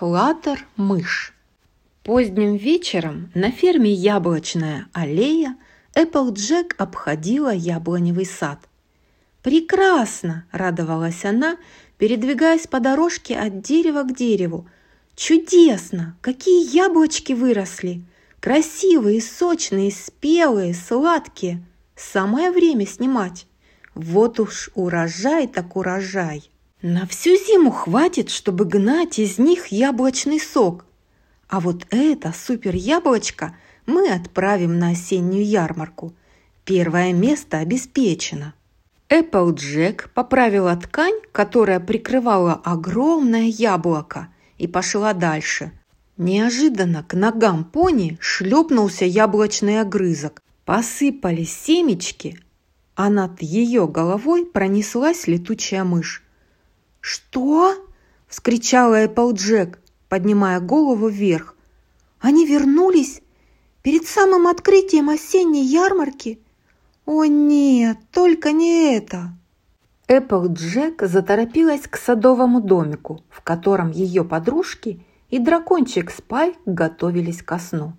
Флаттер-мышь. 0.00 1.34
Поздним 2.04 2.56
вечером 2.56 3.30
на 3.34 3.50
ферме 3.50 3.92
«Яблочная 3.92 4.88
аллея» 4.94 5.58
Эпплджек 5.94 6.74
обходила 6.78 7.52
яблоневый 7.52 8.24
сад. 8.24 8.60
«Прекрасно!»– 9.42 10.46
радовалась 10.52 11.26
она, 11.26 11.58
передвигаясь 11.98 12.66
по 12.66 12.80
дорожке 12.80 13.36
от 13.36 13.60
дерева 13.60 14.04
к 14.04 14.16
дереву. 14.16 14.66
«Чудесно! 15.16 16.16
Какие 16.22 16.74
яблочки 16.74 17.34
выросли! 17.34 18.02
Красивые, 18.40 19.20
сочные, 19.20 19.92
спелые, 19.92 20.72
сладкие! 20.72 21.62
Самое 21.94 22.52
время 22.52 22.86
снимать! 22.86 23.46
Вот 23.94 24.40
уж 24.40 24.70
урожай 24.74 25.46
так 25.46 25.76
урожай!» 25.76 26.50
На 26.82 27.06
всю 27.06 27.36
зиму 27.36 27.70
хватит, 27.70 28.30
чтобы 28.30 28.64
гнать 28.64 29.18
из 29.18 29.38
них 29.38 29.66
яблочный 29.66 30.40
сок. 30.40 30.86
А 31.46 31.60
вот 31.60 31.86
это 31.90 32.32
супер 32.32 32.74
яблочко 32.74 33.54
мы 33.84 34.08
отправим 34.08 34.78
на 34.78 34.90
осеннюю 34.90 35.44
ярмарку. 35.44 36.14
Первое 36.64 37.12
место 37.12 37.58
обеспечено. 37.58 38.54
Эпплджек 39.10 40.10
поправила 40.14 40.74
ткань, 40.74 41.20
которая 41.32 41.80
прикрывала 41.80 42.54
огромное 42.64 43.46
яблоко, 43.46 44.28
и 44.56 44.66
пошла 44.66 45.12
дальше. 45.12 45.72
Неожиданно 46.16 47.02
к 47.02 47.12
ногам 47.12 47.64
пони 47.64 48.16
шлепнулся 48.20 49.04
яблочный 49.04 49.80
огрызок. 49.80 50.40
Посыпались 50.64 51.52
семечки, 51.52 52.38
а 52.94 53.10
над 53.10 53.42
ее 53.42 53.86
головой 53.86 54.46
пронеслась 54.46 55.26
летучая 55.26 55.84
мышь. 55.84 56.24
«Что?»– 57.00 57.74
вскричала 58.28 59.06
Эпплджек, 59.06 59.78
поднимая 60.08 60.60
голову 60.60 61.08
вверх. 61.08 61.56
«Они 62.20 62.46
вернулись 62.46 63.22
перед 63.82 64.06
самым 64.06 64.46
открытием 64.46 65.08
осенней 65.08 65.64
ярмарки? 65.64 66.38
О 67.06 67.24
нет, 67.24 67.96
только 68.12 68.52
не 68.52 68.94
это!» 68.94 69.30
Эпплджек 70.08 71.02
заторопилась 71.02 71.82
к 71.82 71.96
садовому 71.96 72.60
домику, 72.60 73.22
в 73.30 73.40
котором 73.40 73.90
ее 73.90 74.24
подружки 74.24 75.04
и 75.30 75.38
дракончик 75.38 76.10
Спайк 76.10 76.56
готовились 76.66 77.42
ко 77.42 77.58
сну. 77.58 77.94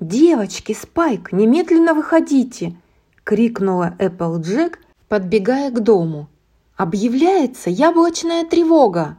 «Девочки, 0.00 0.76
Спайк, 0.78 1.32
немедленно 1.32 1.94
выходите!»– 1.94 2.76
крикнула 3.24 3.94
Эпплджек, 3.98 4.80
подбегая 5.08 5.70
к 5.70 5.80
дому– 5.80 6.28
«Объявляется 6.78 7.70
яблочная 7.70 8.44
тревога!» 8.44 9.16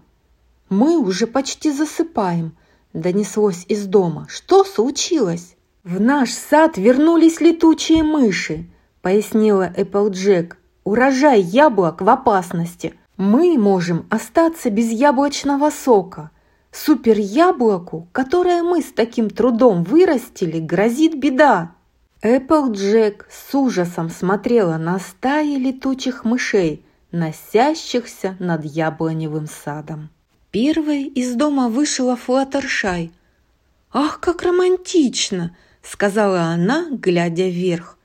«Мы 0.70 0.98
уже 0.98 1.28
почти 1.28 1.72
засыпаем»,– 1.72 2.56
донеслось 2.94 3.66
из 3.68 3.86
дома. 3.86 4.28
«Что 4.30 4.64
случилось?» 4.64 5.58
«В 5.84 6.00
наш 6.00 6.32
сад 6.32 6.78
вернулись 6.78 7.42
летучие 7.42 8.02
мыши»,– 8.02 8.70
пояснила 9.02 9.74
Эпплджек. 9.76 10.58
«Урожай 10.86 11.42
яблок 11.42 12.02
в 12.02 12.08
опасности. 12.08 12.94
Мы 13.18 13.58
можем 13.58 14.06
остаться 14.10 14.70
без 14.70 14.90
яблочного 14.92 15.70
сока. 15.70 16.32
Супер 16.72 17.18
яблоку, 17.18 18.08
которое 18.14 18.64
мы 18.64 18.82
с 18.82 18.94
таким 18.94 19.30
трудом 19.30 19.84
вырастили, 19.84 20.60
грозит 20.62 21.20
беда». 21.20 21.76
Эпплджек 22.22 23.28
с 23.30 23.54
ужасом 23.54 24.10
смотрела 24.10 24.78
на 24.78 24.98
стаи 24.98 25.58
летучих 25.58 26.24
мышей– 26.24 26.86
носящихся 27.12 28.36
над 28.40 28.66
яблоневым 28.66 29.48
садом. 29.48 30.10
Первой 30.52 31.04
из 31.04 31.36
дома 31.36 31.70
вышла 31.70 32.16
Флаттершай. 32.16 33.12
«Ах, 33.92 34.20
как 34.20 34.44
романтично!»– 34.44 35.56
сказала 35.82 36.42
она, 36.42 36.88
глядя 36.92 37.48
вверх. 37.48 37.98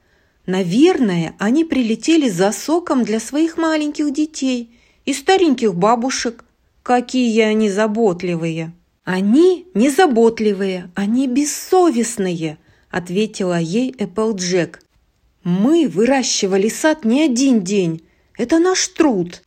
«Наверное, 0.46 1.34
они 1.38 1.64
прилетели 1.64 2.28
за 2.28 2.52
соком 2.52 3.04
для 3.04 3.20
своих 3.20 3.56
маленьких 3.56 4.12
детей 4.12 4.78
и 5.04 5.14
стареньких 5.14 5.74
бабушек. 5.74 6.44
Какие 6.82 7.40
они 7.42 7.70
заботливые!» 7.70 8.72
«Они 9.04 9.66
незаботливые, 9.74 10.90
они 10.94 11.28
бессовестные!»– 11.28 12.56
ответила 12.90 13.58
ей 13.58 13.94
Эпплджек. 13.98 14.80
«Мы 15.44 15.88
выращивали 15.88 16.70
сад 16.70 17.04
не 17.04 17.22
один 17.22 17.62
день, 17.62 18.02
это 18.36 18.58
наш 18.58 18.86
труд. 18.88 19.42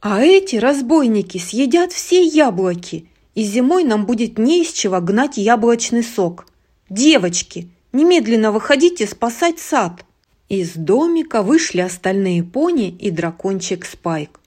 А 0.00 0.22
эти 0.22 0.56
разбойники 0.56 1.38
съедят 1.38 1.92
все 1.92 2.24
яблоки, 2.24 3.08
и 3.34 3.44
зимой 3.44 3.84
нам 3.84 4.04
будет 4.04 4.38
не 4.38 4.62
из 4.62 4.72
чего 4.72 5.00
гнать 5.00 5.36
яблочный 5.36 6.02
сок. 6.02 6.46
Девочки, 6.90 7.70
немедленно 7.92 8.52
выходите 8.52 9.06
спасать 9.06 9.58
сад!» 9.58 10.04
Из 10.48 10.72
домика 10.74 11.42
вышли 11.42 11.80
остальные 11.80 12.42
пони 12.42 12.90
и 12.90 13.10
дракончик 13.10 13.86
Спайк. 13.86 14.40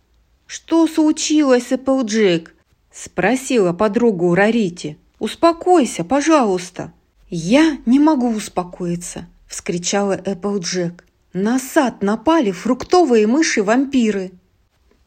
«Что 0.46 0.86
случилось, 0.88 1.72
Эпплджек?»– 1.72 2.54
спросила 2.94 3.74
подругу 3.74 4.36
Рарити. 4.36 4.98
«Успокойся, 5.18 6.04
пожалуйста!» 6.04 6.94
«Я 7.30 7.80
не 7.88 7.98
могу 7.98 8.30
успокоиться!»– 8.30 9.28
вскричала 9.48 10.14
Эпплджек. 10.14 11.06
На 11.38 11.60
сад 11.60 12.02
напали 12.02 12.52
фруктовые 12.52 13.28
мыши-вампиры. 13.28 14.32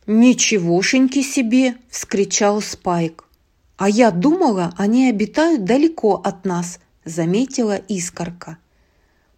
«Ничегошеньки 0.07 1.23
себе!»– 1.23 1.77
вскричал 1.91 2.61
Спайк. 2.61 3.25
«А 3.79 3.89
я 3.89 4.11
думала, 4.11 4.75
они 4.77 5.09
обитают 5.09 5.65
далеко 5.65 6.21
от 6.23 6.45
нас»,– 6.45 6.81
заметила 7.07 7.77
Искорка. 7.77 8.59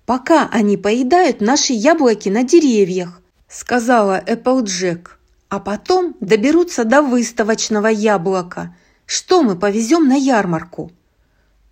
«Пока 0.04 0.48
они 0.50 0.76
поедают 0.76 1.40
наши 1.40 1.74
яблоки 1.74 2.28
на 2.28 2.42
деревьях»,– 2.42 3.22
сказала 3.48 4.20
Эпплджек. 4.26 5.20
«А 5.48 5.60
потом 5.60 6.16
доберутся 6.18 6.82
до 6.82 7.02
выставочного 7.02 7.86
яблока. 7.86 8.74
Что 9.06 9.44
мы 9.44 9.54
повезем 9.54 10.08
на 10.08 10.16
ярмарку?» 10.16 10.90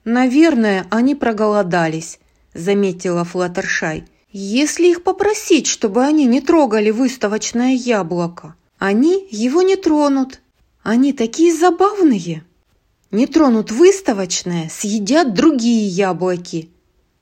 «Наверное, 0.05 0.87
они 0.91 1.17
проголодались»,– 1.17 2.21
заметила 2.55 3.25
Флаттершай– 3.25 4.05
если 4.31 4.89
их 4.89 5.03
попросить, 5.03 5.67
чтобы 5.67 6.05
они 6.05 6.27
не 6.27 6.41
трогали 6.41 6.91
выставочное 6.91 7.73
яблоко, 7.73 8.55
они 8.79 9.27
его 9.31 9.63
не 9.63 9.77
тронут. 9.77 10.41
Они 10.83 11.13
такие 11.13 11.53
забавные. 11.53 12.45
Не 13.11 13.27
тронут 13.27 13.71
выставочное, 13.71 14.69
съедят 14.69 15.35
другие 15.35 15.87
яблоки. 15.89 16.71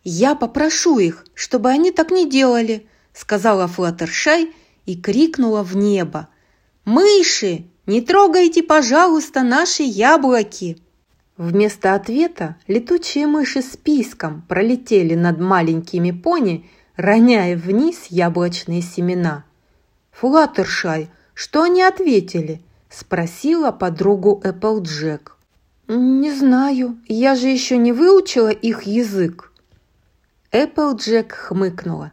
Я 0.04 0.34
попрошу 0.34 0.98
их, 0.98 1.24
чтобы 1.34 1.70
они 1.70 1.90
так 1.90 2.10
не 2.10 2.28
делали, 2.28 2.86
сказала 3.12 3.66
Флаттершай 3.66 4.52
и 4.84 4.96
крикнула 4.96 5.62
в 5.62 5.76
небо. 5.76 6.28
«Мыши, 6.84 7.64
не 7.86 8.00
трогайте, 8.00 8.62
пожалуйста, 8.62 9.42
наши 9.42 9.82
яблоки!» 9.82 10.78
Вместо 11.36 11.94
ответа 11.94 12.56
летучие 12.66 13.26
мыши 13.26 13.62
с 13.62 13.76
писком 13.76 14.42
пролетели 14.48 15.14
над 15.14 15.38
маленькими 15.38 16.10
пони 16.10 16.70
роняя 16.96 17.56
вниз 17.56 18.06
яблочные 18.08 18.82
семена. 18.82 19.44
«Флаттершай, 20.12 21.10
что 21.34 21.62
они 21.62 21.82
ответили?»– 21.82 22.62
спросила 22.90 23.70
подругу 23.70 24.40
Эпплджек. 24.42 25.36
«Не 25.88 26.32
знаю, 26.32 26.98
я 27.06 27.36
же 27.36 27.48
еще 27.48 27.76
не 27.76 27.92
выучила 27.92 28.50
их 28.50 28.82
язык». 28.84 29.52
Эпплджек 30.52 31.32
хмыкнула. 31.32 32.12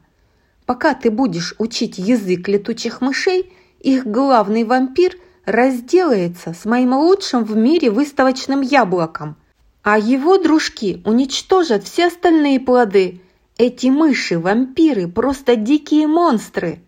«Пока 0.66 0.94
ты 0.94 1.10
будешь 1.10 1.56
учить 1.58 1.98
язык 1.98 2.48
летучих 2.48 3.02
мышей, 3.02 3.54
их 3.80 4.06
главный 4.06 4.64
вампир 4.64 5.16
разделается 5.46 6.54
с 6.54 6.66
моим 6.66 6.94
лучшим 6.94 7.44
в 7.44 7.56
мире 7.56 7.90
выставочным 7.90 8.62
яблоком, 8.62 9.36
а 9.82 9.98
его 9.98 10.38
дружки 10.38 11.02
уничтожат 11.06 11.84
все 11.84 12.08
остальные 12.08 12.60
плоды, 12.62 13.23
эти 13.58 13.88
мыши, 13.88 14.40
вампиры, 14.40 15.08
просто 15.08 15.56
дикие 15.56 16.08
монстры!» 16.08 16.82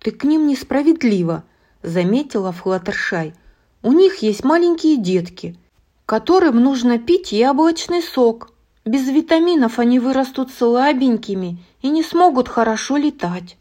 «Ты 0.00 0.12
к 0.12 0.24
ним 0.24 0.46
несправедлива»,– 0.46 1.44
заметила 1.82 2.52
Флаттершай. 2.52 3.34
«У 3.82 3.92
них 3.92 4.18
есть 4.18 4.44
маленькие 4.44 4.96
детки, 4.96 5.56
которым 6.06 6.60
нужно 6.60 6.98
пить 6.98 7.32
яблочный 7.32 8.02
сок. 8.02 8.52
Без 8.86 9.08
витаминов 9.08 9.78
они 9.78 9.98
вырастут 9.98 10.50
слабенькими 10.50 11.62
и 11.82 11.90
не 11.90 12.02
смогут 12.02 12.48
хорошо 12.48 12.96
летать». 12.96 13.58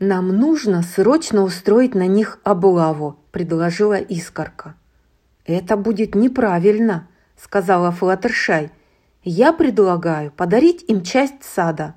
«Нам 0.00 0.28
нужно 0.28 0.82
срочно 0.82 1.42
устроить 1.42 1.94
на 1.94 2.06
них 2.06 2.40
облаву»,– 2.44 3.16
предложила 3.32 3.98
Искорка. 3.98 4.74
«Это 5.44 5.76
будет 5.76 6.14
неправильно»,– 6.14 7.08
сказала 7.36 7.90
Флаттершай. 7.90 8.70
Я 9.24 9.52
предлагаю 9.52 10.30
подарить 10.32 10.84
им 10.88 11.02
часть 11.02 11.42
сада». 11.42 11.94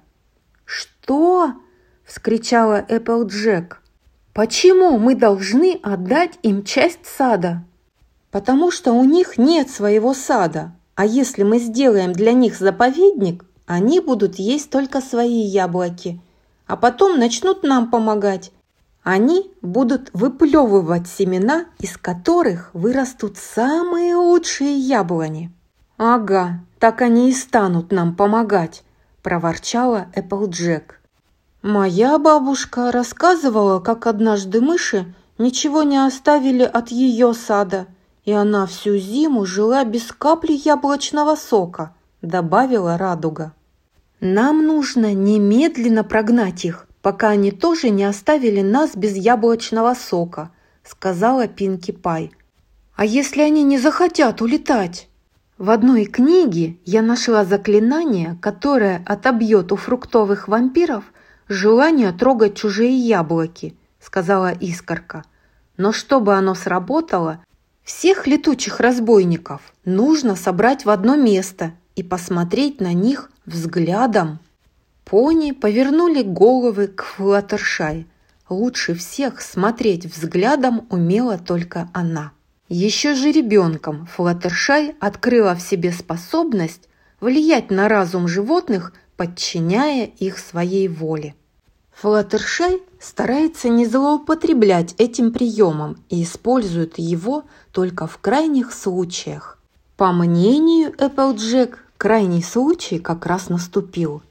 «Что?»– 0.65 1.53
вскричала 2.05 2.85
Эпплджек. 2.87 3.81
«Почему 4.33 4.97
мы 4.97 5.15
должны 5.15 5.79
отдать 5.83 6.39
им 6.43 6.63
часть 6.63 7.05
сада?» 7.05 7.63
потому 8.31 8.71
что 8.71 8.93
у 8.93 9.03
них 9.03 9.37
нет 9.37 9.69
своего 9.69 10.13
сада, 10.13 10.71
а 10.95 11.05
если 11.05 11.43
мы 11.43 11.59
сделаем 11.59 12.13
для 12.13 12.31
них 12.31 12.57
заповедник, 12.57 13.45
они 13.65 13.99
будут 13.99 14.35
есть 14.35 14.69
только 14.69 15.01
свои 15.01 15.41
яблоки, 15.41 16.19
а 16.65 16.75
потом 16.75 17.19
начнут 17.19 17.63
нам 17.63 17.91
помогать. 17.91 18.51
Они 19.03 19.51
будут 19.61 20.09
выплевывать 20.13 21.07
семена, 21.07 21.65
из 21.79 21.97
которых 21.97 22.69
вырастут 22.73 23.37
самые 23.37 24.15
лучшие 24.15 24.77
яблони. 24.77 25.51
«Ага, 26.03 26.61
так 26.79 27.03
они 27.03 27.29
и 27.29 27.31
станут 27.31 27.91
нам 27.91 28.15
помогать»,– 28.15 28.83
проворчала 29.21 30.07
Эпплджек. 30.15 30.99
«Моя 31.61 32.17
бабушка 32.17 32.91
рассказывала, 32.91 33.79
как 33.79 34.07
однажды 34.07 34.61
мыши 34.61 35.13
ничего 35.37 35.83
не 35.83 36.03
оставили 36.03 36.63
от 36.63 36.89
ее 36.89 37.35
сада, 37.35 37.85
и 38.25 38.31
она 38.31 38.65
всю 38.65 38.97
зиму 38.97 39.45
жила 39.45 39.83
без 39.83 40.11
капли 40.11 40.53
яблочного 40.53 41.35
сока»,– 41.35 41.93
добавила 42.23 42.97
Радуга. 42.97 43.53
«Нам 44.19 44.65
нужно 44.65 45.13
немедленно 45.13 46.03
прогнать 46.03 46.65
их, 46.65 46.87
пока 47.03 47.29
они 47.29 47.51
тоже 47.51 47.91
не 47.91 48.05
оставили 48.05 48.61
нас 48.61 48.95
без 48.95 49.15
яблочного 49.15 49.93
сока»,– 49.93 50.49
сказала 50.83 51.47
Пинки 51.47 51.91
Пай. 51.91 52.31
«А 52.95 53.05
если 53.05 53.43
они 53.43 53.61
не 53.61 53.77
захотят 53.77 54.41
улетать?» 54.41 55.07
В 55.61 55.69
одной 55.69 56.05
книге 56.05 56.77
я 56.85 57.03
нашла 57.03 57.45
заклинание, 57.45 58.35
которое 58.41 59.03
отобьет 59.05 59.71
у 59.71 59.75
фруктовых 59.75 60.47
вампиров 60.47 61.03
желание 61.47 62.11
трогать 62.11 62.55
чужие 62.55 62.97
яблоки, 62.97 63.75
сказала 63.99 64.51
Искорка. 64.53 65.23
Но 65.77 65.91
чтобы 65.91 66.33
оно 66.33 66.55
сработало, 66.55 67.45
всех 67.83 68.25
летучих 68.25 68.79
разбойников 68.79 69.61
нужно 69.85 70.35
собрать 70.35 70.85
в 70.85 70.89
одно 70.89 71.15
место 71.15 71.73
и 71.95 72.01
посмотреть 72.01 72.81
на 72.81 72.93
них 72.93 73.29
взглядом. 73.45 74.39
Пони 75.05 75.51
повернули 75.51 76.23
головы 76.23 76.87
к 76.87 77.03
Флаттершай. 77.03 78.07
Лучше 78.49 78.95
всех 78.95 79.41
смотреть 79.41 80.07
взглядом 80.07 80.87
умела 80.89 81.37
только 81.37 81.87
она. 81.93 82.31
Еще 82.73 83.15
же 83.15 83.33
ребенком 83.33 84.05
Флаттершай 84.05 84.95
открыла 85.01 85.55
в 85.55 85.61
себе 85.61 85.91
способность 85.91 86.87
влиять 87.19 87.69
на 87.69 87.89
разум 87.89 88.29
животных, 88.29 88.93
подчиняя 89.17 90.05
их 90.05 90.37
своей 90.37 90.87
воле. 90.87 91.35
Флаттершай 91.91 92.81
старается 92.97 93.67
не 93.67 93.85
злоупотреблять 93.85 94.95
этим 94.99 95.33
приемом 95.33 96.01
и 96.07 96.23
использует 96.23 96.97
его 96.97 97.43
только 97.73 98.07
в 98.07 98.19
крайних 98.19 98.71
случаях. 98.71 99.59
По 99.97 100.13
мнению 100.13 100.93
Эпплджек, 100.97 101.83
крайний 101.97 102.41
случай 102.41 102.99
как 102.99 103.25
раз 103.25 103.49
наступил. 103.49 104.21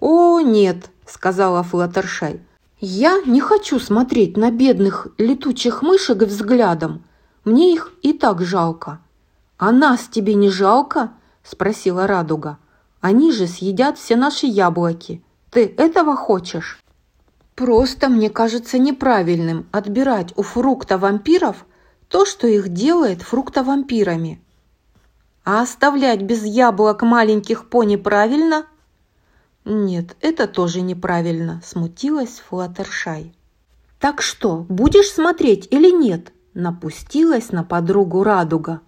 «О, 0.00 0.40
нет!»– 0.40 0.88
сказала 1.06 1.62
Флаттершай. 1.62 2.40
«Я 2.80 3.20
не 3.26 3.42
хочу 3.42 3.78
смотреть 3.78 4.38
на 4.38 4.50
бедных 4.50 5.08
летучих 5.18 5.82
мышек 5.82 6.22
взглядом. 6.22 7.02
Мне 7.46 7.72
их 7.72 7.92
и 8.02 8.12
так 8.12 8.42
жалко». 8.42 9.00
«А 9.56 9.72
нас 9.72 10.08
тебе 10.08 10.34
не 10.34 10.50
жалко?»– 10.50 11.12
спросила 11.42 12.06
Радуга. 12.06 12.58
«Они 13.00 13.32
же 13.32 13.46
съедят 13.46 13.96
все 13.96 14.16
наши 14.16 14.46
яблоки. 14.46 15.22
Ты 15.50 15.64
этого 15.78 16.16
хочешь?» 16.16 16.82
«Просто 17.54 18.08
мне 18.08 18.28
кажется 18.28 18.78
неправильным 18.78 19.66
отбирать 19.72 20.34
у 20.36 20.42
фрукта 20.42 20.98
вампиров 20.98 21.64
то, 22.08 22.26
что 22.26 22.46
их 22.46 22.68
делает 22.68 23.22
фруктовампирами. 23.22 24.42
А 25.44 25.62
оставлять 25.62 26.22
без 26.22 26.44
яблок 26.44 27.02
маленьких 27.02 27.70
пони 27.70 27.96
правильно?» 27.96 28.66
«Нет, 29.64 30.16
это 30.20 30.48
тоже 30.48 30.80
неправильно»,– 30.80 31.62
смутилась 31.64 32.42
Флаттершай. 32.48 33.34
«Так 34.00 34.20
что, 34.20 34.66
будешь 34.68 35.10
смотреть 35.10 35.68
или 35.70 35.90
нет?» 35.90 36.32
Напустилась 36.56 37.52
на 37.52 37.64
подругу 37.64 38.22
радуга. 38.24 38.80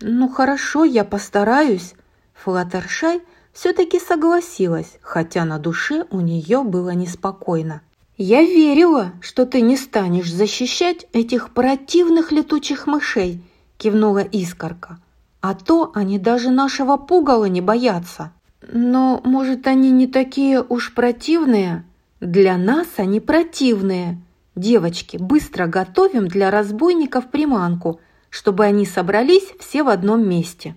«Ну 0.00 0.26
хорошо, 0.26 0.84
я 0.84 1.04
постараюсь». 1.04 1.92
Флаттершай 2.32 3.20
все-таки 3.52 4.00
согласилась, 4.00 4.96
хотя 5.02 5.44
на 5.44 5.58
душе 5.58 6.06
у 6.10 6.20
нее 6.20 6.62
было 6.62 6.94
неспокойно. 6.94 7.82
«Я 8.16 8.40
верила, 8.40 9.12
что 9.20 9.44
ты 9.44 9.60
не 9.60 9.76
станешь 9.76 10.32
защищать 10.32 11.06
этих 11.12 11.50
противных 11.50 12.32
летучих 12.32 12.86
мышей»,– 12.86 13.42
кивнула 13.76 14.20
Искорка. 14.20 14.98
«А 15.42 15.52
то 15.52 15.92
они 15.94 16.18
даже 16.18 16.48
нашего 16.48 16.96
пугала 16.96 17.44
не 17.44 17.60
боятся». 17.60 18.32
«Но, 18.72 19.20
может, 19.24 19.66
они 19.66 19.90
не 19.90 20.06
такие 20.06 20.64
уж 20.66 20.94
противные?» 20.94 21.84
«Для 22.20 22.56
нас 22.56 22.86
они 22.96 23.20
противные», 23.20 24.23
«Девочки, 24.54 25.16
быстро 25.16 25.66
готовим 25.66 26.28
для 26.28 26.50
разбойников 26.50 27.30
приманку, 27.30 28.00
чтобы 28.30 28.64
они 28.64 28.86
собрались 28.86 29.52
все 29.58 29.82
в 29.82 29.88
одном 29.88 30.28
месте». 30.28 30.76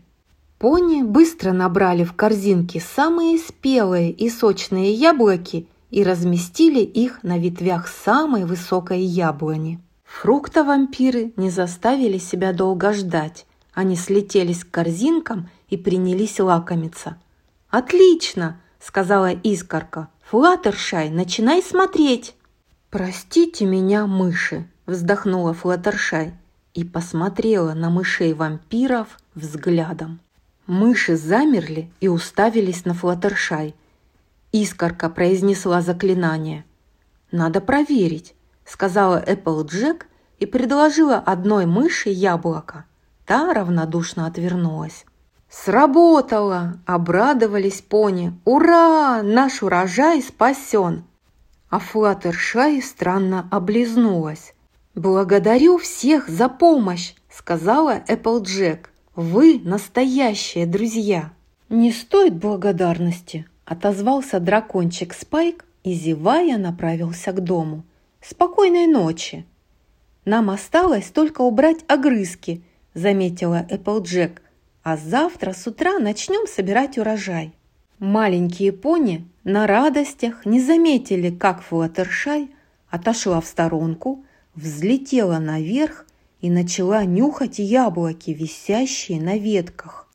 Пони 0.60 1.04
быстро 1.04 1.52
набрали 1.52 2.04
в 2.04 2.14
корзинки 2.14 2.80
самые 2.80 3.38
спелые 3.38 4.12
и 4.12 4.28
сочные 4.30 4.92
яблоки 4.92 5.68
и 5.92 6.04
разместили 6.04 6.80
их 6.80 7.22
на 7.22 7.38
ветвях 7.38 7.88
самой 7.88 8.46
высокой 8.46 9.02
яблони. 9.02 9.80
Фруктовампиры 10.04 11.34
не 11.36 11.52
заставили 11.52 12.18
себя 12.18 12.54
долго 12.54 12.94
ждать. 12.94 13.46
Они 13.74 13.96
слетелись 13.96 14.64
к 14.64 14.72
корзинкам 14.72 15.50
и 15.70 15.78
принялись 15.78 16.40
лакомиться. 16.40 17.18
«Отлично!»– 17.70 18.60
сказала 18.80 19.32
Искорка. 19.32 20.08
«Флаттершай, 20.24 21.10
начинай 21.12 21.62
смотреть!» 21.62 22.34
«Простите 22.90 23.66
меня, 23.66 24.08
мыши!»– 24.08 24.66
вздохнула 24.86 25.54
Флаттершай 25.54 26.34
и 26.74 26.86
посмотрела 26.86 27.74
на 27.74 27.90
мышей-вампиров 27.90 29.18
взглядом. 29.36 30.22
Мыши 30.68 31.18
замерли 31.18 31.92
и 32.00 32.08
уставились 32.08 32.86
на 32.86 32.94
Флаттершай. 32.94 33.76
Искорка 34.54 35.10
произнесла 35.10 35.82
заклинание. 35.82 36.64
«Надо 37.32 37.60
проверить»,– 37.60 38.36
сказала 38.66 39.18
Эпплджек 39.18 40.08
и 40.40 40.46
предложила 40.46 41.18
одной 41.18 41.66
мыши 41.66 42.10
яблоко. 42.10 42.86
Та 43.26 43.54
равнодушно 43.54 44.28
отвернулась. 44.28 45.06
«Сработало!»– 45.50 46.80
обрадовались 46.86 47.82
пони. 47.82 48.40
«Ура! 48.46 49.22
Наш 49.24 49.62
урожай 49.62 50.22
спасен!» 50.22 51.04
А 51.70 51.80
Флаттершай 51.80 52.82
странно 52.82 53.48
облизнулась. 53.52 54.54
«Благодарю 54.96 55.78
всех 55.78 56.28
за 56.30 56.50
помощь!»– 56.50 57.14
сказала 57.30 58.04
Эпплджек. 58.08 58.92
«Вы 59.16 59.60
настоящие 59.64 60.66
друзья!» 60.66 61.34
«Не 61.70 61.92
стоит 61.92 62.36
благодарности!»– 62.36 63.46
отозвался 63.66 64.40
дракончик 64.40 65.14
Спайк 65.14 65.66
и, 65.84 65.94
зевая, 65.94 66.58
направился 66.58 67.32
к 67.32 67.44
дому. 67.44 67.84
«Спокойной 68.22 68.88
ночи!» 68.88 69.46
«Нам 70.26 70.50
осталось 70.50 71.12
только 71.12 71.42
убрать 71.42 71.84
огрызки»,– 71.88 72.64
заметила 72.94 73.66
Эпплджек. 73.70 74.42
«А 74.84 74.98
завтра 74.98 75.54
с 75.54 75.68
утра 75.68 76.00
начнем 76.00 76.48
собирать 76.48 76.98
урожай». 76.98 77.54
Маленькие 78.00 78.74
пони 78.74 79.28
на 79.44 79.66
радостях 79.66 80.46
не 80.46 80.62
заметили, 80.62 81.32
как 81.32 81.64
Флаттершай 81.64 82.52
отошла 82.92 83.42
в 83.42 83.48
сторонку, 83.48 84.24
взлетела 84.54 85.40
наверх 85.40 86.06
и 86.40 86.52
начала 86.52 87.06
нюхать 87.06 87.58
яблоки, 87.58 88.30
висящие 88.30 89.20
на 89.20 89.40
ветках. 89.40 90.08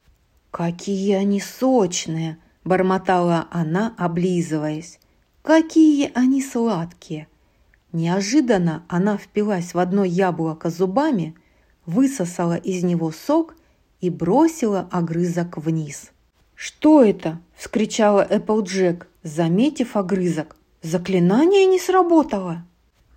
«Какие 0.53 1.15
они 1.15 1.41
сочные!»– 1.41 2.39
бормотала 2.65 3.49
она, 3.51 3.95
облизываясь. 3.99 5.01
«Какие 5.43 6.12
они 6.15 6.41
сладкие!» 6.41 7.27
Неожиданно 7.91 8.85
она 8.87 9.17
впилась 9.17 9.75
в 9.75 9.79
одно 9.81 10.05
яблоко 10.05 10.71
зубами, 10.71 11.35
высосала 11.85 12.57
из 12.57 12.85
него 12.85 13.11
сок 13.11 13.57
и 14.01 14.09
бросила 14.09 14.89
огрызок 14.93 15.59
вниз. 15.59 16.12
«Что 16.64 17.02
это?»– 17.02 17.40
вскричала 17.57 18.21
Эпплджек, 18.21 19.09
заметив 19.25 19.97
огрызок. 19.97 20.54
«Заклинание 20.81 21.66
не 21.66 21.81
сработало!» 21.81 22.64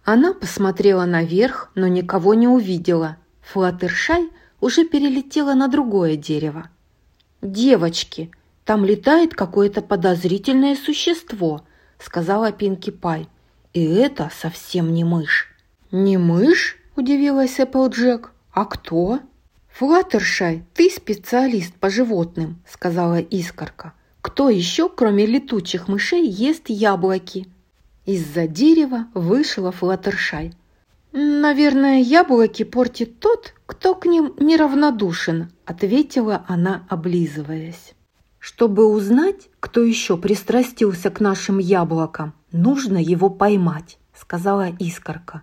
Она 0.04 0.34
посмотрела 0.34 1.06
наверх, 1.06 1.70
но 1.76 1.88
никого 1.88 2.34
не 2.34 2.48
увидела. 2.48 3.18
Флаттершай 3.42 4.32
уже 4.62 4.84
перелетела 4.84 5.54
на 5.54 5.68
другое 5.68 6.16
дерево. 6.16 6.72
«Девочки, 7.44 8.32
там 8.64 8.84
летает 8.84 9.36
какое-то 9.36 9.84
подозрительное 9.84 10.76
существо»,– 10.76 11.68
сказала 12.00 12.52
Пинки 12.52 12.90
Пай. 12.90 13.30
«И 13.74 13.86
это 13.86 14.32
совсем 14.36 14.92
не 14.92 15.04
мышь». 15.04 15.56
«Не 15.92 16.18
мышь?»– 16.18 16.80
удивилась 16.96 17.60
Эпплджек. 17.60 18.32
«А 18.54 18.66
кто?» 18.66 19.20
«Флаттершай, 19.78 20.64
ты 20.74 20.90
специалист 20.90 21.74
по 21.74 21.90
животным»,— 21.90 22.62
сказала 22.66 23.20
Искорка. 23.20 23.92
«Кто 24.22 24.50
еще, 24.50 24.88
кроме 24.88 25.26
летучих 25.26 25.90
мышей, 25.90 26.26
ест 26.26 26.70
яблоки?» 26.70 27.50
Из-за 28.06 28.48
дерева 28.48 29.08
вышла 29.14 29.74
Флаттершай. 29.74 30.54
«Наверное, 31.12 32.00
яблоки 32.00 32.64
портит 32.64 33.20
тот, 33.20 33.54
кто 33.66 33.96
к 33.96 34.06
ним 34.06 34.34
неравнодушен»,— 34.40 35.52
ответила 35.66 36.46
она, 36.48 36.86
облизываясь. 36.88 37.96
«Чтобы 38.40 38.86
узнать, 38.86 39.50
кто 39.60 39.84
еще 39.84 40.16
пристрастился 40.16 41.10
к 41.10 41.20
нашим 41.20 41.58
яблокам, 41.58 42.34
нужно 42.54 42.98
его 42.98 43.30
поймать»,— 43.30 43.98
сказала 44.14 44.70
Искорка. 44.80 45.42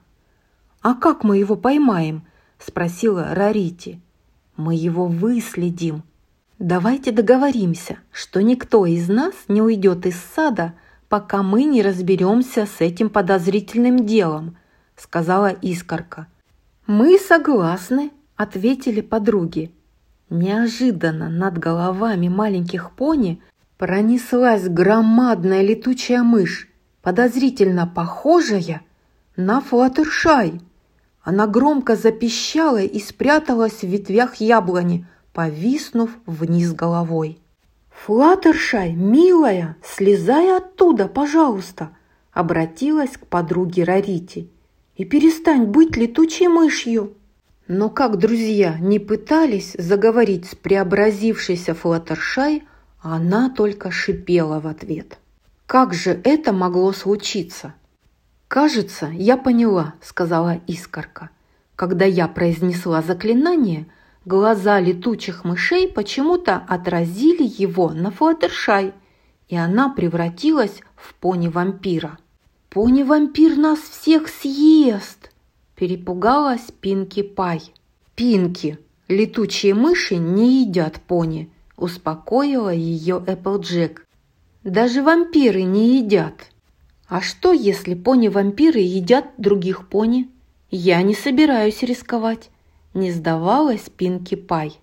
«А 0.80 0.94
как 0.94 1.22
мы 1.22 1.36
его 1.36 1.54
поймаем?»— 1.54 2.24
спросила 2.58 3.34
Рарити. 3.34 4.00
Мы 4.56 4.74
его 4.74 5.06
выследим. 5.06 6.02
Давайте 6.58 7.10
договоримся, 7.10 7.98
что 8.12 8.40
никто 8.42 8.86
из 8.86 9.08
нас 9.08 9.34
не 9.48 9.60
уйдет 9.60 10.06
из 10.06 10.16
сада, 10.34 10.74
пока 11.08 11.42
мы 11.42 11.64
не 11.64 11.82
разберемся 11.82 12.66
с 12.66 12.80
этим 12.80 13.10
подозрительным 13.10 14.06
делом»,— 14.06 14.56
сказала 14.96 15.48
Искорка. 15.48 16.26
«Мы 16.86 17.18
согласны»,— 17.18 18.10
ответили 18.36 19.00
подруги. 19.00 19.72
Неожиданно 20.30 21.28
над 21.28 21.58
головами 21.58 22.28
маленьких 22.28 22.92
пони 22.92 23.42
пронеслась 23.76 24.68
громадная 24.68 25.62
летучая 25.62 26.22
мышь, 26.22 26.68
подозрительно 27.02 27.86
похожая 27.86 28.80
на 29.36 29.60
Флаттершай. 29.60 30.60
Она 31.22 31.46
громко 31.46 31.94
запищала 31.96 32.82
и 32.82 32.98
спряталась 32.98 33.82
в 33.82 33.86
ветвях 33.86 34.36
яблони, 34.36 35.06
повиснув 35.32 36.10
вниз 36.26 36.72
головой. 36.72 37.38
«Флаттершай, 37.90 38.92
милая, 38.92 39.76
слезай 39.82 40.56
оттуда, 40.56 41.06
пожалуйста!» 41.08 41.90
обратилась 42.32 43.10
к 43.10 43.26
подруге 43.26 43.84
Рарити. 43.84 44.48
«И 44.96 45.04
перестань 45.04 45.66
быть 45.66 45.96
летучей 45.96 46.48
мышью!» 46.48 47.14
Но 47.68 47.88
как 47.88 48.18
друзья 48.18 48.76
не 48.80 48.98
пытались 48.98 49.74
заговорить 49.78 50.46
с 50.46 50.54
преобразившейся 50.54 51.74
Флаттершай, 51.74 52.64
она 53.00 53.48
только 53.50 53.90
шипела 53.90 54.60
в 54.60 54.66
ответ. 54.66 55.18
Как 55.66 55.94
же 55.94 56.20
это 56.24 56.52
могло 56.52 56.92
случиться? 56.92 57.74
«Кажется, 58.52 59.08
я 59.14 59.38
поняла»,— 59.38 59.94
сказала 60.02 60.60
Искорка. 60.66 61.30
Когда 61.74 62.04
я 62.04 62.28
произнесла 62.28 63.00
заклинание, 63.00 63.86
глаза 64.26 64.78
летучих 64.78 65.44
мышей 65.44 65.88
почему-то 65.88 66.62
отразили 66.68 67.44
его 67.44 67.92
на 67.94 68.10
Флаттершай, 68.10 68.92
и 69.48 69.56
она 69.56 69.88
превратилась 69.88 70.82
в 70.96 71.14
пони-вампира. 71.14 72.18
«Пони-вампир 72.68 73.56
нас 73.56 73.78
всех 73.78 74.28
съест!»– 74.28 75.32
перепугалась 75.74 76.70
Пинки 76.78 77.22
Пай. 77.22 77.62
«Пинки, 78.14 78.78
летучие 79.08 79.72
мыши 79.72 80.16
не 80.16 80.60
едят 80.66 81.00
пони»,– 81.00 81.50
успокоила 81.78 82.68
ее 82.68 83.24
Эпплджек. 83.26 84.06
«Даже 84.62 85.02
вампиры 85.02 85.62
не 85.62 85.96
едят». 86.00 86.51
А 87.12 87.20
что, 87.20 87.52
если 87.52 87.92
пони-вампиры 87.92 88.78
едят 88.78 89.26
других 89.36 89.86
пони? 89.86 90.30
Я 90.70 91.02
не 91.02 91.12
собираюсь 91.12 91.82
рисковать. 91.82 92.48
Не 92.94 93.10
сдавалась 93.12 93.90
Пинки 93.94 94.34
Пай. 94.34 94.80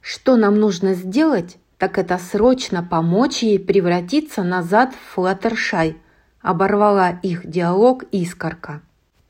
Что 0.00 0.36
нам 0.36 0.60
нужно 0.60 0.94
сделать, 0.94 1.56
так 1.76 1.98
это 1.98 2.18
срочно 2.18 2.84
помочь 2.84 3.42
ей 3.42 3.58
превратиться 3.58 4.44
назад 4.44 4.94
в 4.94 5.14
Флаттершай. 5.14 5.96
Оборвала 6.40 7.18
их 7.24 7.44
диалог 7.44 8.04
искорка. 8.12 8.80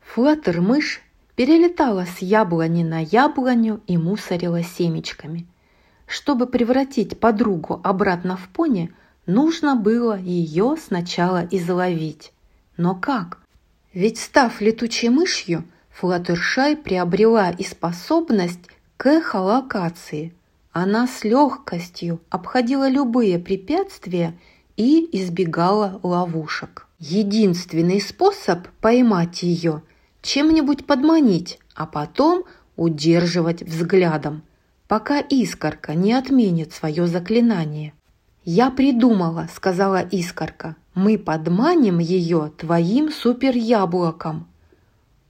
Флаттер-мышь 0.01 1.01
перелетала 1.35 2.05
с 2.05 2.21
яблони 2.21 2.83
на 2.83 2.99
яблоню 2.99 3.81
и 3.87 3.97
мусорила 3.97 4.61
семечками. 4.61 5.47
Чтобы 6.05 6.45
превратить 6.45 7.19
подругу 7.19 7.81
обратно 7.83 8.37
в 8.37 8.47
пони– 8.49 8.91
Нужно 9.27 9.75
было 9.75 10.17
ее 10.17 10.75
сначала 10.83 11.47
изловить. 11.51 12.33
Но 12.77 12.95
как? 12.95 13.39
Ведь 13.93 14.17
став 14.17 14.59
летучей 14.61 15.09
мышью, 15.09 15.63
Флаттершай 15.91 16.75
приобрела 16.75 17.51
и 17.51 17.63
способность 17.63 18.69
к 18.97 19.07
эхолокации. 19.07 20.33
Она 20.71 21.07
с 21.07 21.23
легкостью 21.23 22.21
обходила 22.29 22.89
любые 22.89 23.37
препятствия 23.37 24.33
и 24.75 25.09
избегала 25.11 25.99
ловушек. 26.03 26.87
Единственный 26.99 28.01
способ 28.01 28.67
поймать 28.81 29.43
ее– 29.43 29.83
чем-нибудь 30.21 30.85
подманить, 30.85 31.59
а 31.73 31.85
потом 31.85 32.43
удерживать 32.75 33.61
взглядом, 33.61 34.43
пока 34.87 35.19
искорка 35.19 35.95
не 35.95 36.13
отменит 36.13 36.73
свое 36.73 37.07
заклинание. 37.07 37.93
«Я 38.49 38.71
придумала»,— 38.71 39.49
сказала 39.53 39.99
Искорка. 39.99 40.77
«Мы 40.95 41.17
подманим 41.17 41.99
ее 41.99 42.53
твоим 42.57 43.11
суперяблоком». 43.11 44.47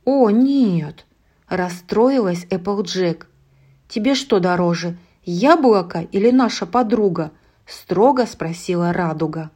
«О, 0.06 0.30
нет!»– 0.30 1.08
расстроилась 1.50 2.46
Эпплджек. 2.52 3.28
«Тебе 3.90 4.14
что 4.14 4.40
дороже, 4.40 4.98
яблоко 5.26 6.02
или 6.12 6.30
наша 6.30 6.68
подруга?»– 6.68 7.32
строго 7.66 8.28
спросила 8.28 8.94
Радуга. 8.94 9.50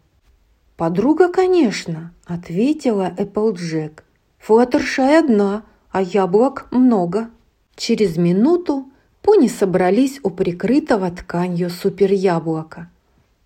«Подруга, 0.75 1.32
конечно»,– 1.32 2.12
ответила 2.25 3.13
Эпплджек. 3.15 4.03
«Флаттершай 4.39 5.20
одна, 5.20 5.62
а 5.91 6.01
яблок 6.01 6.65
много». 6.72 7.30
Через 7.75 8.18
минуту 8.18 8.89
пони 9.22 9.48
собрались 9.48 10.20
у 10.24 10.32
прикрытого 10.32 11.12
тканью 11.12 11.70
суперяблока. 11.70 12.89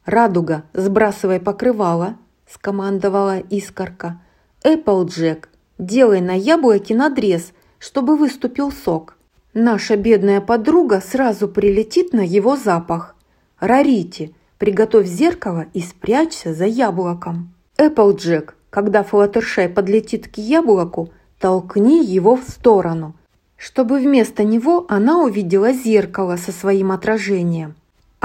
«Радуга, 0.06 0.64
сбрасывай 0.74 1.40
покрывало»,– 1.40 2.18
скомандовала 2.48 3.40
искорка. 3.40 4.22
«Эпплджек, 4.64 5.50
делай 5.80 6.22
на 6.22 6.38
яблоке 6.38 6.96
надрез, 6.96 7.54
чтобы 7.80 8.16
выступил 8.16 8.72
сок. 8.72 9.18
Наша 9.56 9.96
бедная 9.96 10.42
подруга 10.42 11.02
сразу 11.02 11.48
прилетит 11.48 12.14
на 12.14 12.22
его 12.22 12.56
запах. 12.56 13.16
Рарити, 13.60 14.36
приготовь 14.60 15.08
зеркало 15.08 15.66
и 15.74 15.82
спрячься 15.82 16.54
за 16.54 16.66
яблоком. 16.66 17.54
Эпплджек, 17.78 18.56
когда 18.70 19.04
Флаттершай 19.04 19.70
подлетит 19.70 20.28
к 20.28 20.38
яблоку, 20.38 21.10
толкни 21.40 22.06
его 22.06 22.36
в 22.36 22.44
сторону, 22.44 23.16
чтобы 23.58 24.00
вместо 24.00 24.44
него 24.44 24.86
она 24.88 25.24
увидела 25.24 25.72
зеркало 25.74 26.36
со 26.36 26.52
своим 26.52 26.92
отражением. 26.92 27.76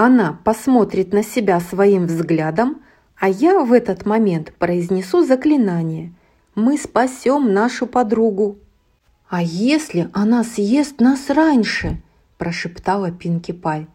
Она 0.02 0.38
посмотрит 0.45 1.12
на 1.12 1.23
себя 1.23 1.61
своим 1.61 2.07
взглядом, 2.07 2.80
а 3.19 3.28
я 3.28 3.62
в 3.62 3.71
этот 3.71 4.07
момент 4.07 4.50
произнесу 4.54 5.26
заклинание. 5.26 6.14
Мы 6.54 6.78
спасем 6.78 7.52
нашу 7.52 7.87
подругу. 7.87 8.57
«А 9.28 9.42
если 9.42 10.09
она 10.14 10.42
съест 10.42 11.00
нас 11.02 11.28
раньше?»– 11.28 12.00
прошептала 12.38 13.11
Пинки 13.11 13.52
Пай. 13.52 13.88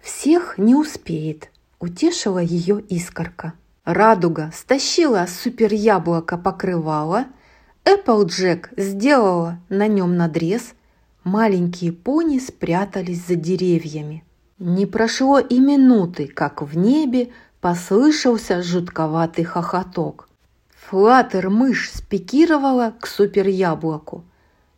«Всех 0.00 0.58
не 0.58 0.76
успеет»,– 0.76 1.50
утешила 1.80 2.38
ее 2.38 2.80
искорка. 2.80 3.54
Радуга 3.84 4.52
стащила 4.54 5.26
супер 5.26 5.72
яблоко 5.72 6.38
покрывала, 6.38 7.24
Эпплджек 7.84 8.70
сделала 8.76 9.58
на 9.68 9.88
нем 9.88 10.16
надрез, 10.16 10.74
маленькие 11.24 11.90
пони 11.90 12.38
спрятались 12.38 13.26
за 13.26 13.34
деревьями. 13.34 14.22
Не 14.58 14.86
прошло 14.86 15.38
и 15.38 15.60
минуты, 15.60 16.26
как 16.26 16.62
в 16.62 16.76
небе 16.76 17.30
послышался 17.60 18.60
жутковатый 18.60 19.44
хохоток. 19.44 20.28
Флаттер-мышь 20.88 21.90
спикировала 21.92 22.92
к 22.98 23.06
суперяблоку. 23.06 24.24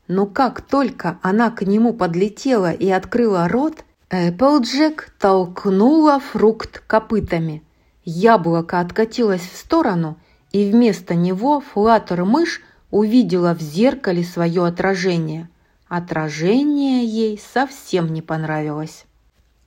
Но 0.07 0.27
как 0.27 0.61
только 0.61 1.19
она 1.23 1.51
к 1.51 1.63
нему 1.63 1.95
подлетела 1.95 2.73
и 2.73 2.91
открыла 2.91 3.49
рот, 3.49 3.85
Эпплджек 4.11 5.15
толкнула 5.19 6.21
фрукт 6.21 6.83
копытами. 6.87 7.63
Яблоко 8.05 8.81
откатилось 8.81 9.49
в 9.49 9.57
сторону, 9.57 10.19
и 10.53 10.71
вместо 10.71 11.15
него 11.15 11.61
Флаттер-мышь 11.61 12.61
увидела 12.91 13.55
в 13.55 13.61
зеркале 13.61 14.25
свое 14.25 14.67
отражение. 14.67 15.49
Отражение 15.89 17.07
ей 17.07 17.41
совсем 17.55 18.13
не 18.13 18.21
понравилось. 18.21 19.07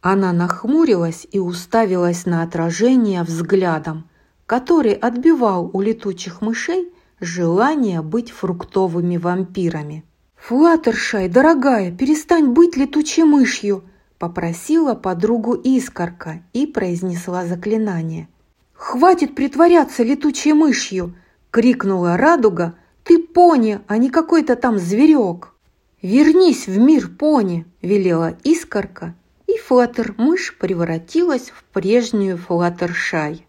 Она 0.06 0.34
нахмурилась 0.34 1.26
и 1.32 1.40
уставилась 1.40 2.26
на 2.26 2.44
отражение 2.44 3.24
взглядом, 3.24 4.10
который 4.46 4.92
отбивал 4.92 5.70
у 5.72 5.80
летучих 5.80 6.42
мышей 6.42 6.92
желание 7.22 8.02
быть 8.02 8.30
фруктовыми 8.30 9.16
вампирами. 9.16 10.04
«Флаттершай, 10.36 11.30
дорогая, 11.30 11.90
перестань 11.90 12.50
быть 12.50 12.76
летучей 12.76 13.24
мышью!» 13.24 13.86
попросила 14.20 14.94
подругу 14.94 15.54
Искорка 15.54 16.44
и 16.52 16.68
произнесла 16.68 17.46
заклинание. 17.46 18.28
«Хватит 18.74 19.36
притворяться 19.36 20.04
летучей 20.04 20.52
мышью!»– 20.52 21.16
крикнула 21.50 22.18
Радуга. 22.18 22.76
«Ты 23.06 23.20
пони, 23.20 23.80
а 23.88 23.98
не 23.98 24.10
какой-то 24.10 24.58
там 24.58 24.80
зверек!» 24.80 25.54
«Вернись 26.02 26.68
в 26.68 26.78
мир, 26.78 27.08
пони!»– 27.08 27.66
велела 27.82 28.36
Искорка, 28.44 29.16
и 29.54 29.58
Флаттер-мышь 29.60 30.58
превратилась 30.58 31.52
в 31.52 31.64
прежнюю 31.66 32.38
Флаттершай. 32.38 33.46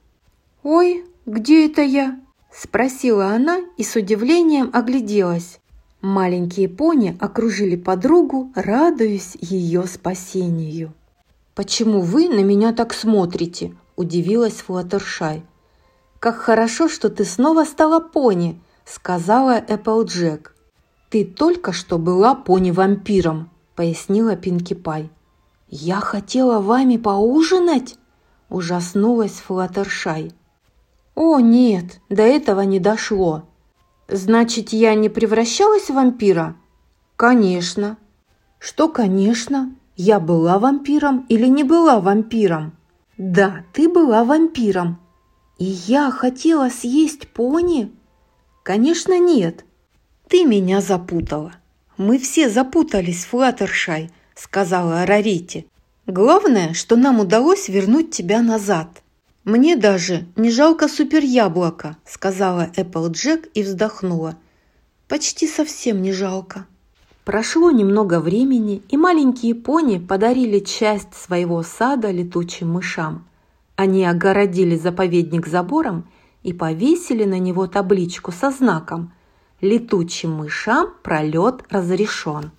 «Ой, 0.62 1.04
где 1.24 1.66
это 1.66 1.82
я?»– 1.82 2.20
спросила 2.52 3.28
она 3.28 3.60
и 3.78 3.82
с 3.82 3.96
удивлением 3.96 4.70
огляделась. 4.72 5.60
Маленькие 6.02 6.68
пони 6.68 7.16
окружили 7.18 7.76
подругу, 7.76 8.52
радуясь 8.54 9.36
ее 9.40 9.86
спасению. 9.86 10.92
«Почему 11.54 12.00
вы 12.00 12.28
на 12.28 12.42
меня 12.42 12.74
так 12.74 12.92
смотрите?»– 12.92 13.74
удивилась 13.96 14.60
Флаттершай. 14.60 15.42
«Как 16.18 16.36
хорошо, 16.36 16.88
что 16.88 17.08
ты 17.08 17.24
снова 17.24 17.64
стала 17.64 18.00
пони!»– 18.00 18.60
сказала 18.84 19.56
Эпплджек. 19.56 20.54
«Ты 21.08 21.24
только 21.24 21.72
что 21.72 21.98
была 21.98 22.34
пони-вампиром»,– 22.34 23.50
пояснила 23.74 24.36
Пинки 24.36 24.74
Пай. 24.74 25.10
«Я 25.68 26.00
хотела 26.00 26.60
вами 26.60 26.96
поужинать?»– 26.96 27.96
ужаснулась 28.48 29.40
Флаттершай. 29.40 30.32
«О, 31.14 31.40
нет, 31.40 32.00
до 32.08 32.22
этого 32.22 32.60
не 32.62 32.78
дошло», 32.80 33.44
Значит, 34.08 34.70
я 34.70 34.94
не 34.94 35.08
превращалась 35.08 35.88
в 35.88 35.94
вампира? 35.94 36.56
Конечно. 37.16 37.96
Что, 38.58 38.88
конечно? 38.88 39.74
Я 39.96 40.20
была 40.20 40.58
вампиром 40.58 41.24
или 41.28 41.46
не 41.46 41.64
была 41.64 42.00
вампиром? 42.00 42.74
Да, 43.16 43.64
ты 43.72 43.88
была 43.88 44.24
вампиром. 44.24 44.98
И 45.58 45.64
я 45.64 46.10
хотела 46.10 46.68
съесть 46.68 47.28
пони? 47.28 47.92
Конечно, 48.62 49.18
нет. 49.18 49.64
Ты 50.28 50.44
меня 50.44 50.80
запутала. 50.80 51.52
Мы 51.96 52.18
все 52.18 52.50
запутались, 52.50 53.24
Флаттершай, 53.24 54.10
сказала 54.34 55.06
Рарити. 55.06 55.66
Главное, 56.06 56.74
что 56.74 56.96
нам 56.96 57.20
удалось 57.20 57.68
вернуть 57.68 58.10
тебя 58.10 58.42
назад. 58.42 59.02
«Мне 59.44 59.76
даже 59.76 60.26
не 60.36 60.50
жалко 60.50 60.88
суперяблоко»,– 60.88 61.96
сказала 62.06 62.70
Эпплджек 62.76 63.48
и 63.52 63.62
вздохнула. 63.62 64.36
«Почти 65.06 65.46
совсем 65.46 66.00
не 66.00 66.12
жалко». 66.12 66.66
Прошло 67.24 67.70
немного 67.70 68.20
времени, 68.20 68.82
и 68.88 68.96
маленькие 68.96 69.54
пони 69.54 69.98
подарили 69.98 70.60
часть 70.60 71.14
своего 71.14 71.62
сада 71.62 72.10
летучим 72.10 72.72
мышам. 72.72 73.26
Они 73.76 74.04
огородили 74.04 74.76
заповедник 74.76 75.46
забором 75.46 76.06
и 76.42 76.52
повесили 76.52 77.24
на 77.24 77.38
него 77.38 77.66
табличку 77.66 78.30
со 78.30 78.50
знаком 78.50 79.12
«Летучим 79.60 80.32
мышам 80.32 80.88
пролет 81.02 81.64
разрешен». 81.70 82.50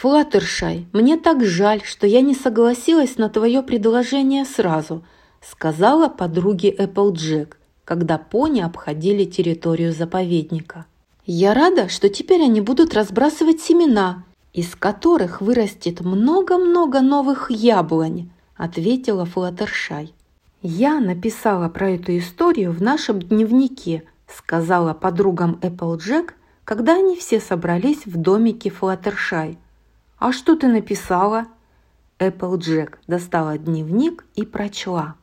«Флаттершай, 0.00 0.86
мне 0.92 1.16
так 1.16 1.44
жаль, 1.44 1.82
что 1.82 2.06
я 2.06 2.20
не 2.20 2.32
согласилась 2.32 3.18
на 3.18 3.28
твое 3.28 3.64
предложение 3.64 4.44
сразу»,– 4.44 5.04
сказала 5.40 6.08
подруге 6.08 6.68
Эпплджек, 6.68 7.58
когда 7.84 8.16
пони 8.16 8.60
обходили 8.60 9.24
территорию 9.24 9.92
заповедника. 9.92 10.86
«Я 11.26 11.52
рада, 11.52 11.88
что 11.88 12.08
теперь 12.08 12.42
они 12.42 12.60
будут 12.60 12.94
разбрасывать 12.94 13.60
семена, 13.60 14.22
из 14.52 14.76
которых 14.76 15.40
вырастет 15.40 16.00
много-много 16.00 17.00
новых 17.00 17.50
яблонь», 17.50 18.30
ответила 18.56 19.24
Флаттершай. 19.24 20.14
«Я 20.62 21.00
написала 21.00 21.68
про 21.68 21.90
эту 21.90 22.16
историю 22.16 22.70
в 22.70 22.80
нашем 22.80 23.20
дневнике», 23.20 24.04
сказала 24.32 24.94
подругам 24.94 25.58
Эпплджек, 25.60 26.36
когда 26.62 26.94
они 26.94 27.16
все 27.16 27.40
собрались 27.40 28.06
в 28.06 28.16
домике 28.16 28.70
Флаттершай. 28.70 29.58
«А 30.18 30.32
что 30.32 30.56
ты 30.56 30.66
написала?» 30.66 31.46
Эпплджек 32.18 32.98
достала 33.06 33.56
дневник 33.56 34.26
и 34.34 34.44
прочла. 34.44 35.14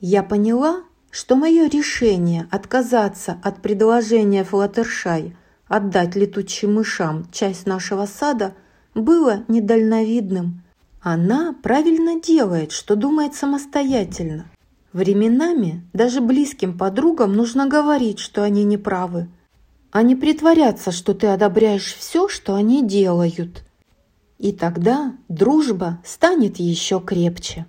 Я 0.00 0.22
поняла, 0.22 0.82
что 1.10 1.36
мое 1.36 1.68
решение 1.68 2.48
отказаться 2.50 3.38
от 3.42 3.60
предложения 3.60 4.44
Флаттершай 4.44 5.36
отдать 5.68 6.16
летучим 6.16 6.74
мышам 6.74 7.26
часть 7.30 7.66
нашего 7.66 8.06
сада 8.06 8.54
было 8.94 9.44
недальновидным. 9.48 10.62
Она 11.02 11.54
правильно 11.62 12.20
делает, 12.20 12.72
что 12.72 12.96
думает 12.96 13.34
самостоятельно. 13.34 14.46
Временами 14.92 15.86
даже 15.92 16.20
близким 16.20 16.76
подругам 16.76 17.34
нужно 17.34 17.68
говорить, 17.68 18.18
что 18.18 18.42
они 18.42 18.64
не 18.64 18.76
правы, 18.76 19.28
а 19.92 20.02
не 20.02 20.16
притворяться, 20.16 20.90
что 20.90 21.14
ты 21.14 21.28
одобряешь 21.28 21.94
все, 21.94 22.28
что 22.28 22.54
они 22.54 22.84
делают. 22.86 23.64
И 24.40 24.52
тогда 24.52 25.18
дружба 25.28 26.00
станет 26.02 26.58
еще 26.58 26.98
крепче. 26.98 27.66